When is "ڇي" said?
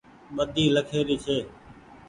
1.25-1.37